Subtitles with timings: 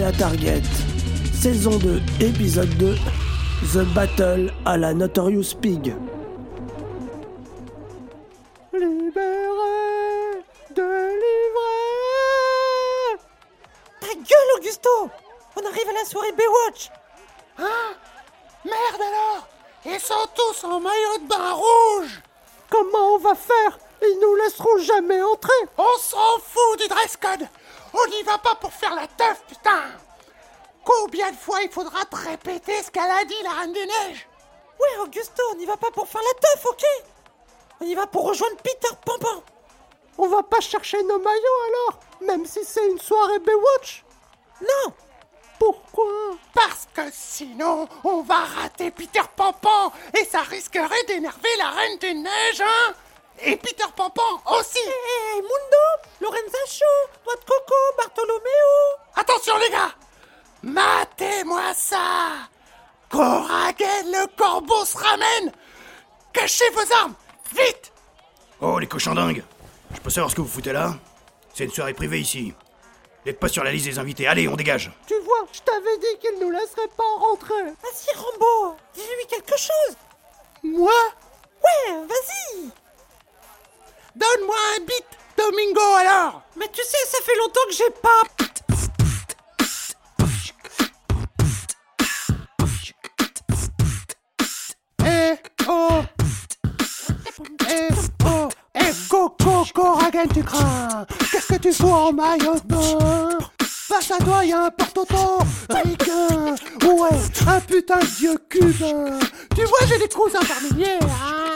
[0.00, 0.62] à Target.
[1.34, 2.94] Saison 2, épisode 2.
[3.74, 5.94] The Battle à la Notorious Pig.
[8.72, 10.42] Libéré,
[10.74, 11.20] délivré.
[14.00, 14.88] Ta gueule, Augusto
[15.56, 16.90] On arrive à la soirée Baywatch
[17.58, 17.94] Hein?
[18.64, 19.46] Merde alors
[19.84, 22.20] Ils sont tous en maillot de bain rouge
[22.70, 25.52] Comment on va faire Ils nous laisseront jamais entrer.
[25.78, 27.48] On s'en fout du dress code.
[27.94, 29.82] On n'y va pas pour faire la teuf, putain.
[30.84, 34.26] Combien de fois il faudra te répéter ce qu'elle a dit, la Reine des Neiges?
[34.80, 36.84] Ouais, Augusto, on n'y va pas pour faire la teuf, ok?
[37.80, 39.42] On y va pour rejoindre Peter Pampan
[40.18, 44.04] On va pas chercher nos maillots alors Même si c'est une soirée Baywatch.
[44.60, 44.92] Non.
[45.58, 46.04] Pourquoi?
[46.54, 52.14] Parce que sinon, on va rater Peter Pampan et ça risquerait d'énerver la Reine des
[52.14, 52.94] Neiges, hein?
[53.40, 54.78] Et Peter Pampan aussi.
[54.78, 56.84] Hé, Mundo Lorenza Shaw
[57.24, 59.92] Noix de Coco Bartholoméo Attention les gars.
[60.62, 62.48] Matez-moi ça.
[63.10, 65.52] Coragen le corbeau se ramène.
[66.32, 67.14] Cachez vos armes
[67.54, 67.92] Vite.
[68.60, 69.42] Oh, les cochons dingues.
[69.94, 70.94] Je peux savoir ce que vous foutez là?
[71.52, 72.54] C'est une soirée privée ici.
[73.26, 74.26] N'êtes pas sur la liste des invités.
[74.26, 74.90] Allez, on dégage.
[75.06, 77.62] Tu vois, je t'avais dit qu'ils nous laisseraient pas rentrer.
[77.64, 79.96] Vas-y, Rambo Dis-lui quelque chose.
[80.62, 80.92] Moi?
[81.62, 82.70] Ouais, vas-y
[84.14, 85.06] Donne-moi un beat,
[85.38, 88.22] Domingo alors Mais tu sais, ça fait longtemps que j'ai pas...
[95.06, 95.34] Eh
[95.66, 96.02] oh
[97.70, 97.88] Eh
[98.26, 99.34] oh Eh go
[99.74, 99.96] go
[100.34, 104.64] tu crains Qu'est-ce que tu fous en maillot de bain Face à toi y a
[104.64, 105.38] un porte-auto
[105.70, 107.18] ricain Ouais,
[107.48, 109.18] un putain de vieux cubain
[109.54, 111.51] Tu vois j'ai des cousins par milliers hein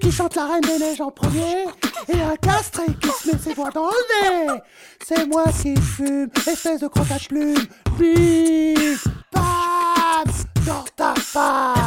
[0.00, 1.66] Qui chante la Reine des Neiges en premier
[2.08, 4.60] Et un castré qui se met ses doigts dans le nez.
[5.06, 7.54] C'est moi qui fume, espèce de crotte à plume.
[7.96, 8.96] Bim
[9.32, 10.24] Bam
[10.66, 11.78] Dans ta face.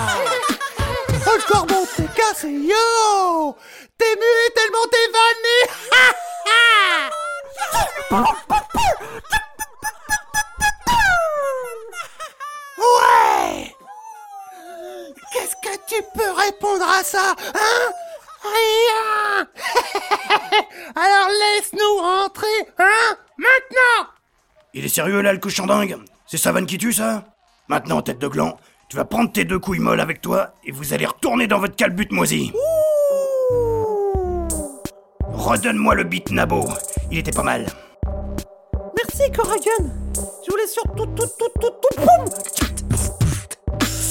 [1.09, 3.55] Le corbeau t'es cassé, yo.
[3.97, 5.36] T'es muet tellement t'es vanné
[17.07, 17.91] ça, hein?
[18.43, 19.47] Rien!
[20.95, 22.47] Alors laisse-nous entrer,
[22.79, 23.15] hein?
[23.37, 24.09] Maintenant!
[24.73, 25.97] Il est sérieux là, le cochon dingue?
[26.27, 27.23] C'est Savane qui tue, ça?
[27.69, 28.57] Maintenant, tête de gland,
[28.89, 31.75] tu vas prendre tes deux couilles molles avec toi et vous allez retourner dans votre
[31.75, 32.51] calbute moisi.
[35.21, 36.65] Redonne-moi le beat Nabo.
[37.09, 37.67] Il était pas mal.
[38.97, 39.93] Merci, Coragen
[40.45, 42.86] Je voulais surtout tout, tout, tout, tout, boum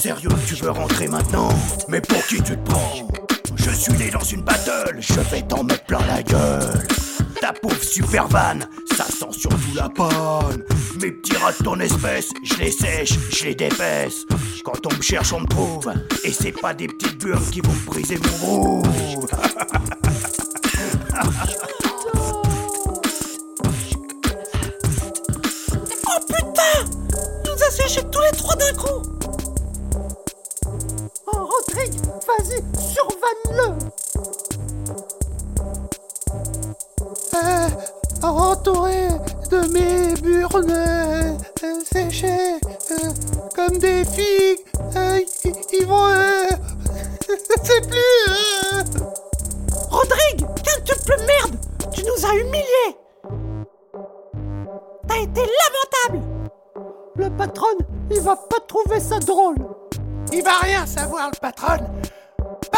[0.06, 1.48] Sérieux, tu veux rentrer maintenant
[1.88, 3.08] Mais pour qui tu te prends?
[3.56, 6.86] Je suis né dans une battle, je vais t'en mettre plein la gueule.
[7.40, 8.60] Ta pauvre super van,
[8.96, 10.62] ça sent surtout la panne.
[11.02, 14.26] Mes petits rats de ton espèce, je les sèche, je les dépaisse.
[14.64, 15.92] Quand on me cherche, on me trouve.
[16.22, 19.26] Et c'est pas des petites burnes qui vont briser mon groove.
[26.06, 26.84] Oh putain
[27.44, 29.15] nous a séché tous les trois d'un coup
[32.38, 33.78] vas-y, survanne-le
[37.34, 37.68] Euh,
[38.22, 39.08] entouré
[39.50, 41.32] de mes burnes euh,
[41.64, 42.54] euh, séchées
[42.90, 43.10] euh,
[43.54, 44.64] comme des figues,
[44.96, 46.08] euh, ils, ils vont...
[46.08, 46.46] Euh,
[47.62, 47.98] c'est plus...
[48.28, 48.82] euh,
[49.90, 51.56] Rodrigue Quintuple merde
[51.92, 52.96] Tu nous as humiliés.
[55.06, 56.26] T'as été lamentable.
[57.16, 57.66] Le patron,
[58.10, 59.56] il va pas trouver ça drôle.
[60.32, 61.76] Il va rien savoir le patron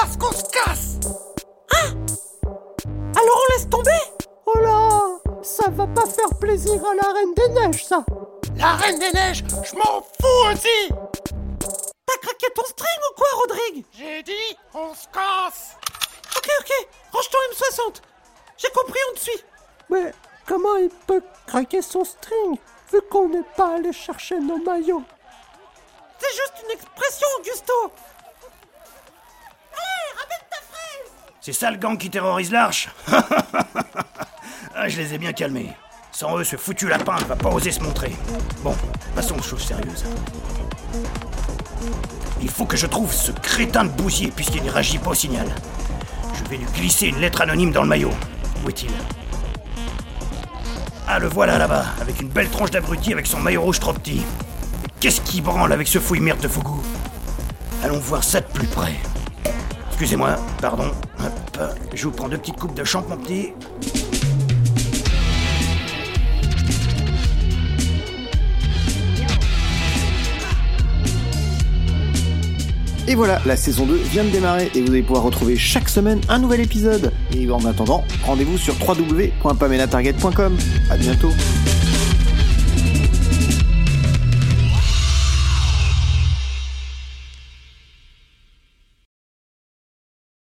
[0.01, 0.99] parce qu'on se casse.
[1.73, 3.91] Alors on laisse tomber?
[4.47, 5.01] Oh là
[5.43, 8.05] Ça va pas faire plaisir à la Reine des Neiges, ça.
[8.57, 10.93] La Reine des Neiges, je m'en fous aussi.
[12.07, 13.85] T'as craqué ton string ou quoi, Rodrigue?
[13.93, 15.77] J'ai dit, on se casse.
[16.37, 18.01] Ok, ok, range ton M60
[18.57, 19.45] J'ai compris, on te suit.
[19.91, 20.13] Mais
[20.47, 22.57] comment il peut craquer son string,
[22.93, 25.03] vu qu'on n'est pas allé chercher nos maillots?
[26.21, 27.93] C'est juste une expression, Augusto
[31.49, 32.91] C'est ça le gang qui terrorise l'arche?
[34.81, 35.73] Ah, je les ai bien calmés.
[36.13, 38.15] Sans eux, ce foutu lapin ne va pas oser se montrer.
[38.63, 38.77] Bon,
[39.17, 40.05] passons aux choses sérieuses.
[42.43, 45.49] Il faut que je trouve ce crétin de bousier puisqu'il ne réagit pas au signal.
[46.35, 48.13] Je vais lui glisser une lettre anonyme dans le maillot.
[48.65, 48.91] Où est-il?
[51.09, 54.23] Ah, le voilà là-bas, avec une belle tronche d'abruti avec son maillot rouge trop petit.
[55.01, 56.83] Qu'est-ce qui branle avec ce fouille merde de Fougou?
[57.83, 58.95] Allons voir ça de plus près.
[59.89, 60.93] Excusez-moi, pardon
[61.95, 63.53] je vous prends deux petites coupes de champ, mon petit.
[73.09, 76.21] Et voilà, la saison 2 vient de démarrer et vous allez pouvoir retrouver chaque semaine
[76.29, 77.11] un nouvel épisode.
[77.35, 80.59] Et en attendant, rendez-vous sur www.pamelatarget.com.
[80.91, 81.33] À bientôt.